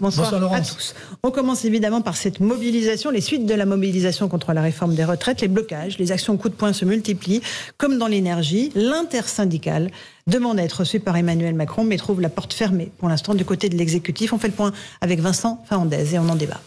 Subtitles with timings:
[0.00, 0.94] Bonsoir, à tous.
[1.22, 5.04] On commence évidemment par cette mobilisation, les suites de la mobilisation contre la réforme des
[5.04, 7.42] retraites, les blocages, les actions coup de poing se multiplient,
[7.76, 8.70] comme dans l'énergie.
[8.74, 9.90] L'intersyndicale
[10.26, 13.44] demande à être reçue par Emmanuel Macron, mais trouve la porte fermée pour l'instant du
[13.44, 14.32] côté de l'exécutif.
[14.32, 16.60] On fait le point avec Vincent Fernandez et on en débat.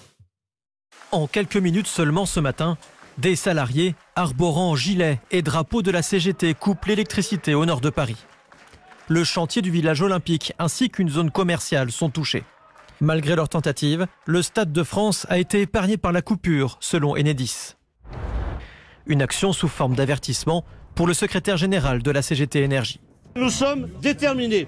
[1.11, 2.77] En quelques minutes seulement ce matin,
[3.18, 8.18] des salariés arborant gilets et drapeaux de la CGT coupent l'électricité au nord de Paris.
[9.07, 12.43] Le chantier du village olympique ainsi qu'une zone commerciale sont touchés.
[13.02, 17.75] Malgré leur tentative, le Stade de France a été épargné par la coupure, selon Enedis.
[19.08, 20.63] Une action sous forme d'avertissement
[20.95, 23.02] pour le secrétaire général de la CGT Énergie.
[23.35, 24.67] Nous sommes déterminés.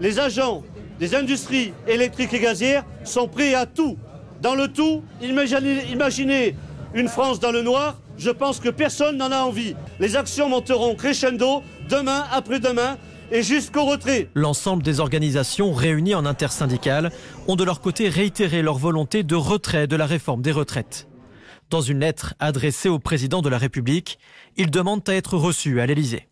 [0.00, 0.62] Les agents
[0.98, 3.96] des industries électriques et gazières sont prêts à tout
[4.42, 6.56] dans le tout, imaginez,
[6.94, 9.76] une France dans le noir, je pense que personne n'en a envie.
[10.00, 12.98] Les actions monteront crescendo demain, après-demain,
[13.32, 14.28] et jusqu'au retrait.
[14.34, 17.10] L'ensemble des organisations réunies en intersyndicale
[17.48, 21.08] ont de leur côté réitéré leur volonté de retrait de la réforme des retraites.
[21.70, 24.18] Dans une lettre adressée au président de la République,
[24.56, 26.28] ils demandent à être reçus à l'Élysée.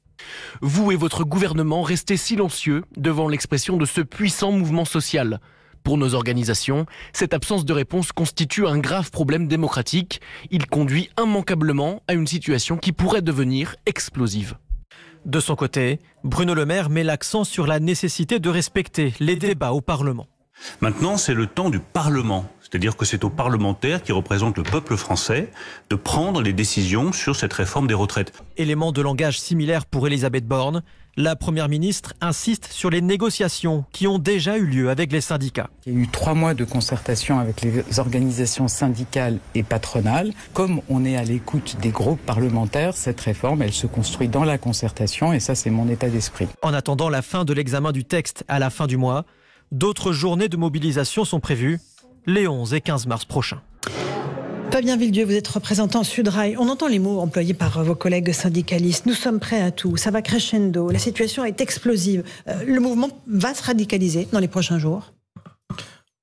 [0.60, 5.40] Vous et votre gouvernement restez silencieux devant l'expression de ce puissant mouvement social.
[5.82, 10.20] Pour nos organisations, cette absence de réponse constitue un grave problème démocratique.
[10.50, 14.56] Il conduit immanquablement à une situation qui pourrait devenir explosive.
[15.26, 19.72] De son côté, Bruno Le Maire met l'accent sur la nécessité de respecter les débats
[19.72, 20.26] au Parlement.
[20.80, 22.46] Maintenant, c'est le temps du Parlement.
[22.60, 25.50] C'est-à-dire que c'est aux parlementaires qui représentent le peuple français
[25.90, 28.32] de prendre les décisions sur cette réforme des retraites.
[28.56, 30.82] Élément de langage similaire pour Elisabeth Borne,
[31.20, 35.68] la Première ministre insiste sur les négociations qui ont déjà eu lieu avec les syndicats.
[35.86, 40.32] Il y a eu trois mois de concertation avec les organisations syndicales et patronales.
[40.54, 44.56] Comme on est à l'écoute des groupes parlementaires, cette réforme, elle se construit dans la
[44.56, 46.48] concertation et ça, c'est mon état d'esprit.
[46.62, 49.26] En attendant la fin de l'examen du texte à la fin du mois,
[49.72, 51.80] d'autres journées de mobilisation sont prévues
[52.26, 53.60] les 11 et 15 mars prochains.
[54.72, 56.56] Fabien Villedieu, vous êtes représentant Sudrail.
[56.56, 59.04] On entend les mots employés par vos collègues syndicalistes.
[59.04, 59.96] Nous sommes prêts à tout.
[59.96, 60.90] Ça va crescendo.
[60.90, 62.22] La situation est explosive.
[62.46, 65.12] Euh, le mouvement va se radicaliser dans les prochains jours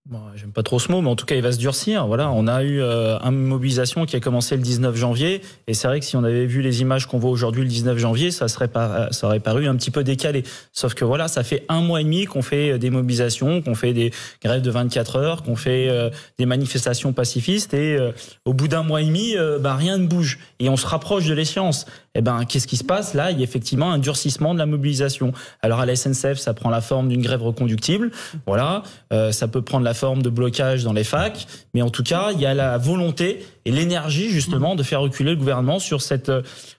[0.09, 2.07] Bon, J'aime pas trop ce mot, mais en tout cas, il va se durcir.
[2.07, 5.89] Voilà, on a eu euh, une mobilisation qui a commencé le 19 janvier, et c'est
[5.89, 8.47] vrai que si on avait vu les images qu'on voit aujourd'hui le 19 janvier, ça
[8.47, 10.43] serait pas, ça aurait paru un petit peu décalé.
[10.71, 13.75] Sauf que voilà, ça fait un mois et demi qu'on fait euh, des mobilisations, qu'on
[13.75, 17.97] fait des grèves de 24 heures, qu'on fait euh, des manifestations pacifistes, et
[18.45, 21.33] au bout d'un mois et demi, bah, rien ne bouge, et on se rapproche de
[21.33, 21.85] l'échéance.
[22.17, 23.31] Eh ben, qu'est-ce qui se passe là?
[23.31, 25.31] Il y a effectivement un durcissement de la mobilisation.
[25.61, 28.11] Alors à la SNCF, ça prend la forme d'une grève reconductible.
[28.45, 28.83] Voilà,
[29.31, 32.41] ça peut prendre la forme de blocage dans les facs, mais en tout cas, il
[32.41, 36.31] y a la volonté et l'énergie justement de faire reculer le gouvernement sur cette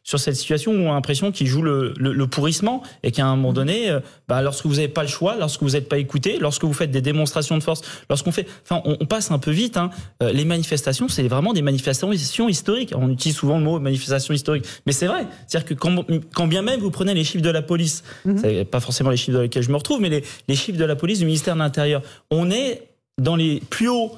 [0.08, 3.36] sur cette situation où on a l'impression qu'il joue le, le, pourrissement et qu'à un
[3.36, 6.38] moment donné, euh, bah, lorsque vous n'avez pas le choix, lorsque vous n'êtes pas écouté,
[6.40, 9.76] lorsque vous faites des démonstrations de force, lorsqu'on fait, enfin, on, passe un peu vite.
[9.76, 9.90] Hein,
[10.22, 12.10] euh, les manifestations, c'est vraiment des manifestations
[12.48, 12.94] historiques.
[12.96, 15.26] On utilise souvent le mot manifestation historique, mais c'est vrai.
[15.46, 18.64] C'est-à-dire que quand, quand, bien même vous prenez les chiffres de la police, mhm.
[18.64, 20.96] pas forcément les chiffres dans lesquels je me retrouve, mais les, les chiffres de la
[20.96, 24.12] police du ministère de l'Intérieur, on est dans les plus hauts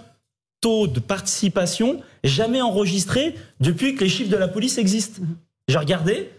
[0.60, 5.22] taux de participation jamais enregistrés depuis que les chiffres de la police existent.
[5.68, 6.30] J'ai regardé,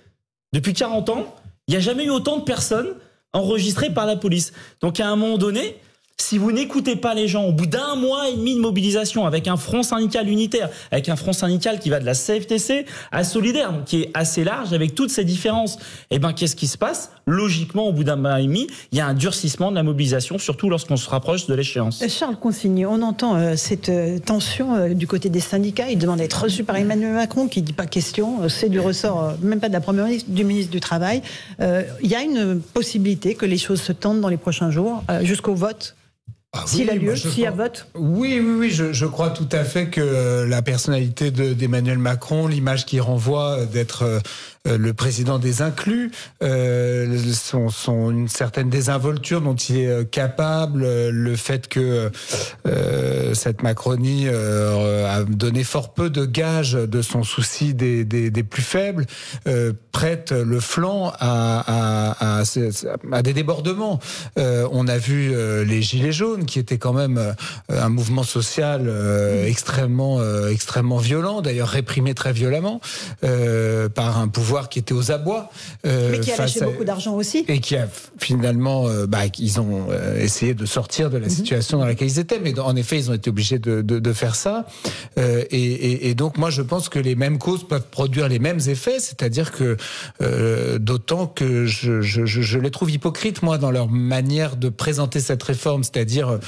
[0.53, 1.35] depuis 40 ans,
[1.67, 2.93] il n'y a jamais eu autant de personnes
[3.33, 4.53] enregistrées par la police.
[4.81, 5.77] Donc à un moment donné,
[6.21, 9.47] si vous n'écoutez pas les gens au bout d'un mois et demi de mobilisation avec
[9.47, 13.73] un front syndical unitaire, avec un front syndical qui va de la CFTC à Solidaire,
[13.85, 15.77] qui est assez large avec toutes ces différences,
[16.09, 17.11] eh ben qu'est-ce qui se passe?
[17.25, 20.37] Logiquement, au bout d'un mois et demi, il y a un durcissement de la mobilisation,
[20.37, 22.03] surtout lorsqu'on se rapproche de l'échéance.
[22.07, 25.89] Charles Consigny, on entend euh, cette euh, tension euh, du côté des syndicats.
[25.89, 28.47] Il demande d'être reçu par Emmanuel Macron, qui dit pas question.
[28.49, 31.21] C'est du ressort, même pas de la première ministre, du ministre du Travail.
[31.59, 35.53] Il y a une possibilité que les choses se tendent dans les prochains jours, jusqu'au
[35.53, 35.95] vote
[36.53, 37.87] ah s'il a lieu, s'il y a vote.
[37.95, 42.85] Oui, oui, oui, je, je, crois tout à fait que la personnalité d'Emmanuel Macron, l'image
[42.85, 44.19] qu'il renvoie d'être euh,
[44.65, 46.11] le président des inclus,
[46.43, 47.17] euh,
[47.71, 52.11] son, une certaine désinvolture dont il est euh, capable, le fait que
[53.33, 59.05] cette Macronie a donné fort peu de gages de son souci des, des, plus faibles,
[59.91, 62.43] prête le flanc à,
[63.23, 63.99] des débordements.
[64.37, 65.33] on a vu
[65.65, 67.35] les Gilets jaunes, qui étaient quand même
[67.69, 68.91] un mouvement social
[69.45, 72.81] extrêmement, extrêmement violent, d'ailleurs réprimé très violemment
[73.21, 75.49] par un pouvoir pouvoir qui était aux abois.
[75.83, 77.45] Mais qui a lâché beaucoup d'argent aussi.
[77.47, 77.87] Et qui a
[78.19, 79.87] finalement, bah, ils ont
[80.17, 81.31] essayé de sortir de la mhm.
[81.31, 82.39] situation dans laquelle ils étaient.
[82.39, 84.65] Mais en effet, ils ont été obligés de, de, de faire ça.
[85.17, 88.59] Et, et, et, donc, moi, je pense que les mêmes causes peuvent produire les mêmes
[88.67, 88.99] effets.
[88.99, 89.77] C'est-à-dire que,
[90.77, 95.43] d'autant que je, je, je, les trouve hypocrites, moi, dans leur manière de présenter cette
[95.43, 95.83] réforme.
[95.83, 96.39] C'est-à-dire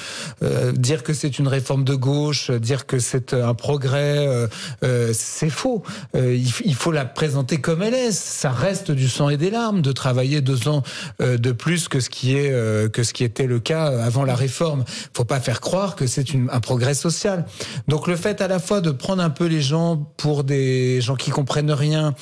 [0.73, 4.47] dire que c'est une réforme de gauche, dire que c'est un progrès, euh,
[4.83, 5.83] euh, c'est faux.
[6.15, 9.91] Euh, il, faut la présenter comme elle Ça reste du sang et des larmes de
[9.91, 10.83] travailler deux ans
[11.19, 12.51] de plus que ce qui est
[12.91, 14.83] que ce qui était le cas avant la réforme.
[15.13, 17.45] Faut pas faire croire que c'est un progrès social.
[17.87, 21.15] Donc le fait à la fois de prendre un peu les gens pour des gens
[21.15, 22.13] qui comprennent rien,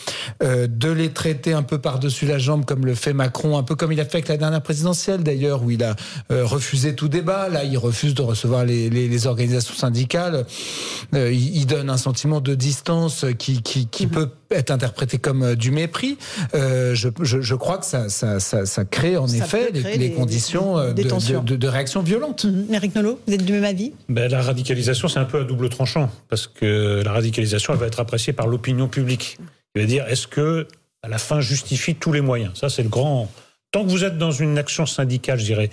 [0.41, 3.91] de les traiter un peu par-dessus la jambe comme le fait Macron, un peu comme
[3.91, 5.95] il a fait avec la dernière présidentielle d'ailleurs où il a
[6.29, 7.49] refusé tout débat.
[7.49, 10.45] Là, il refuse de recevoir les, les, les organisations syndicales.
[11.13, 14.11] Euh, il, donne un sentiment de distance qui, qui, qui mhm.
[14.11, 16.17] peut être interprété comme euh, du mépris.
[16.53, 20.11] Euh, je, je, je, crois que ça, ça, ça, ça crée en effet les, les,
[20.11, 22.43] conditions euh, de, de, de, réaction violente.
[22.43, 22.73] Mhm.
[22.73, 23.93] Eric Nolot, vous êtes du même avis?
[24.09, 27.87] Ben, La radicalisation, c'est un peu à double tranchant, parce que la radicalisation, elle va
[27.87, 29.37] être appréciée par l'opinion publique.
[29.75, 30.67] Il va dire, est-ce que
[31.03, 32.51] à la fin justifie tous les moyens?
[32.55, 33.31] Ça, c'est le grand...
[33.71, 35.69] Tant que vous êtes dans une action syndicale, je dirais,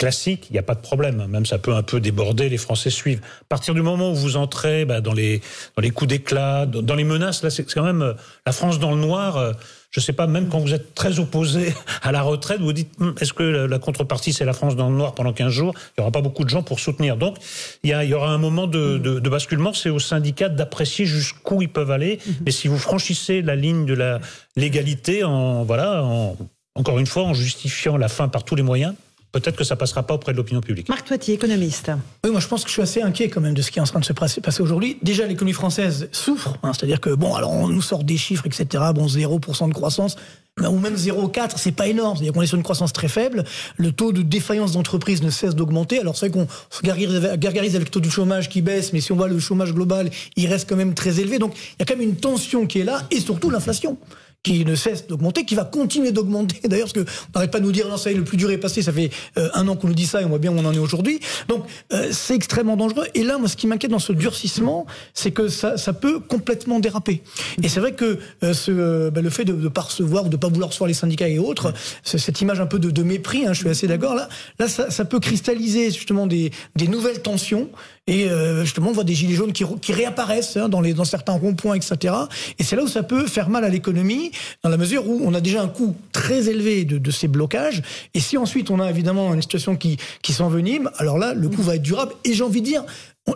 [0.00, 1.26] classique, il n'y a pas de problème.
[1.28, 3.20] Même ça peut un peu déborder, les Français suivent.
[3.42, 5.42] À partir du moment où vous entrez bah, dans, les,
[5.76, 8.14] dans les coups d'éclat, dans les menaces, là, c'est quand même euh,
[8.46, 9.36] la France dans le noir.
[9.36, 9.52] Euh,
[9.90, 12.90] je ne sais pas, même quand vous êtes très opposé à la retraite, vous dites,
[12.98, 15.74] hum, est-ce que la contrepartie, c'est la France dans le noir pendant 15 jours?
[15.76, 17.18] Il n'y aura pas beaucoup de gens pour soutenir.
[17.18, 17.36] Donc,
[17.82, 19.74] il y, aura un moment de, de, de basculement.
[19.74, 22.20] C'est aux syndicats d'apprécier jusqu'où ils peuvent aller.
[22.24, 22.34] Mhm.
[22.46, 24.20] Mais si vous franchissez la ligne de la
[24.56, 26.38] légalité, en, voilà, en,
[26.74, 28.94] encore une fois, en justifiant la fin par tous les moyens,
[29.32, 30.88] peut-être que ça passera pas auprès de l'opinion publique.
[30.88, 31.90] Marc Toitier, économiste.
[32.24, 33.82] Oui, moi je pense que je suis assez inquiet quand même de ce qui est
[33.82, 34.98] en train de se passer aujourd'hui.
[35.02, 38.84] Déjà, l'économie française souffre, hein, c'est-à-dire que bon, alors on nous sort des chiffres, etc.
[38.94, 40.16] Bon, 0% de croissance,
[40.58, 42.16] ou même 0,4, c'est pas énorme.
[42.16, 43.44] C'est-à-dire qu'on est sur une croissance très faible.
[43.76, 46.00] Le taux de défaillance d'entreprise ne cesse d'augmenter.
[46.00, 49.12] Alors c'est vrai qu'on se gargarise avec le taux du chômage qui baisse, mais si
[49.12, 51.38] on voit le chômage global, il reste quand même très élevé.
[51.38, 53.96] Donc il y a quand même une tension qui est là, et surtout l'inflation
[54.42, 56.60] qui ne cesse d'augmenter, qui va continuer d'augmenter.
[56.68, 58.50] D'ailleurs, parce qu'on n'arrête pas de nous dire, non, ça y est, le plus dur
[58.50, 60.50] est passé, ça fait euh, un an qu'on nous dit ça et on voit bien
[60.52, 61.20] où on en est aujourd'hui.
[61.48, 63.06] Donc, euh, c'est extrêmement dangereux.
[63.14, 66.80] Et là, moi, ce qui m'inquiète dans ce durcissement, c'est que ça, ça peut complètement
[66.80, 67.22] déraper.
[67.62, 70.36] Et c'est vrai que euh, ce, bah, le fait de ne pas recevoir ou de
[70.36, 73.60] pas vouloir recevoir les syndicats et autres, cette image un peu de, mépris, hein, je
[73.60, 74.28] suis assez d'accord, là,
[74.58, 76.52] là ça, peut cristalliser justement des
[76.88, 77.68] nouvelles tensions
[78.06, 82.14] et euh, justement, on voit des gilets jaunes qui, réapparaissent hein, dans, certains ronds-points, etc.
[82.58, 84.32] Et c'est là où ça peut faire mal à l'économie,
[84.64, 87.82] dans la mesure où on a déjà un coût très élevé de, de ces blocages.
[88.14, 91.62] Et si ensuite on a évidemment une situation qui, qui s'envenime, alors là, le coût
[91.62, 92.12] va être durable.
[92.24, 92.84] Et j'ai envie de dire,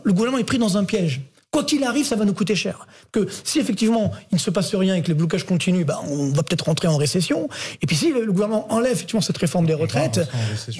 [0.02, 1.20] le gouvernement est pris dans un piège
[1.54, 2.88] quoi qu'il arrive, ça va nous coûter cher.
[3.12, 6.30] Que si effectivement il ne se passe rien et que les blocages continuent, ben, on
[6.30, 7.48] va peut-être rentrer en récession.
[7.80, 10.20] Et puis si le, gouvernement enlève effectivement cette réforme des retraites,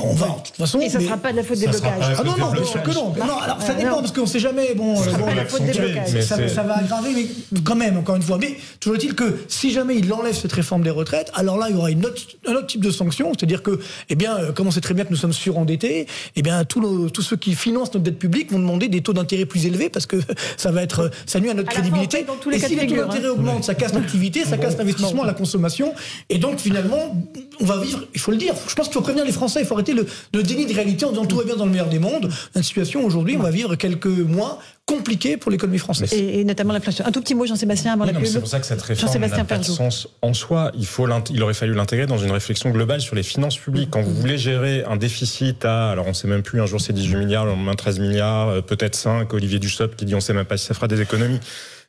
[0.00, 0.81] on va, de toute façon.
[0.81, 2.17] Et ça ne sera pas de la faute des blocages.
[2.19, 3.15] Ah non, non, bien sûr que non.
[3.17, 4.75] non alors ça dépend parce qu'on ne sait jamais.
[4.75, 6.21] Bon, ça, bon, la faute des blocages.
[6.23, 8.38] Ça, ça, va aggraver, mais quand même, encore une fois.
[8.38, 11.77] Mais toujours est-il que si jamais il enlève cette réforme des retraites, alors là il
[11.77, 13.79] y aura une autre, un autre type de sanction, c'est-à-dire que,
[14.09, 17.09] eh bien, euh, comme on sait très bien que nous sommes surendettés, eh bien tous,
[17.11, 20.06] tous ceux qui financent notre dette publique vont demander des taux d'intérêt plus élevés parce
[20.06, 20.17] que
[20.64, 22.25] ça va être ça à notre crédibilité.
[22.52, 23.32] et si les taux d'intérêt hein.
[23.32, 25.93] augmentent, ça casse l'activité, ça casse l'investissement, la consommation.
[26.31, 27.22] Et donc, finalement,
[27.61, 29.66] on va vivre, il faut le dire, je pense qu'il faut prévenir les Français, il
[29.66, 31.90] faut arrêter le, le déni de réalité en disant tout va bien dans le meilleur
[31.90, 32.31] des mondes.
[32.56, 36.12] Une situation aujourd'hui, on va vivre quelques mois compliqué pour l'économie française.
[36.12, 37.06] Et, notamment l'inflation.
[37.06, 39.58] Un tout petit mot, Jean-Sébastien, avant la C'est pour ça que cette réforme n'a pas
[39.58, 40.72] de sens en soi.
[40.78, 43.90] Il, faut il aurait fallu l'intégrer dans une réflexion globale sur les finances publiques.
[43.90, 46.81] Quand vous voulez gérer un déficit à, alors on ne sait même plus, un jour
[46.81, 50.19] c'est 18 milliards, le lendemain 13 milliards, euh, peut-être 5, Olivier Dussopt qui dit on
[50.19, 51.41] ne sait même pas si ça fera des économies.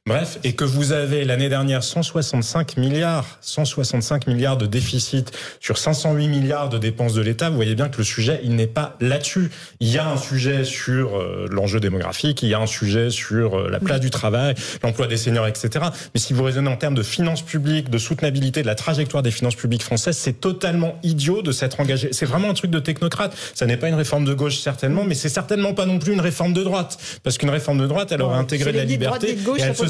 [0.07, 6.27] Bref, et que vous avez l'année dernière 165 milliards, 165 milliards de déficit sur 508
[6.27, 9.49] milliards de dépenses de l'État, vous voyez bien que le sujet, il n'est pas là-dessus.
[9.79, 13.57] Il y a un sujet sur euh, l'enjeu démographique, il y a un sujet sur
[13.57, 15.85] euh, la place du travail, l'emploi des seniors, etc.
[16.13, 19.31] Mais si vous raisonnez en termes de finances publiques, de soutenabilité de la trajectoire des
[19.31, 22.09] finances publiques françaises, c'est totalement idiot de s'être engagé.
[22.11, 23.35] C'est vraiment un truc de technocrate.
[23.55, 26.21] Ça n'est pas une réforme de gauche, certainement, mais c'est certainement pas non plus une
[26.21, 26.99] réforme de droite.
[27.23, 29.35] Parce qu'une réforme de droite, elle aurait intégré la liberté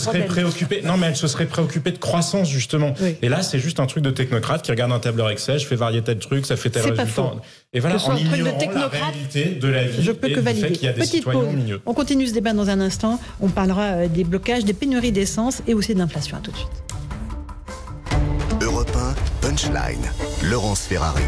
[0.06, 0.82] serait préoccupée.
[0.84, 2.94] Non, mais elle se serait préoccupée de croissance justement.
[3.22, 5.76] Et là, c'est juste un truc de technocrate qui regarde un tableur Excel, je fais
[5.76, 7.34] varier tel truc, ça fait tel résultat.
[7.74, 10.68] Et voilà, en ignorant la réalité de la vie je peux que valider.
[10.70, 11.36] Fait y a des Petite pause.
[11.86, 13.20] On continue ce débat dans un instant.
[13.42, 16.38] On parlera euh, des blocages, des pénuries d'essence et aussi de l'inflation.
[16.38, 16.70] À tout de suite.
[18.62, 20.12] Europe 1, Punchline.
[20.44, 21.24] Laurence Ferrari.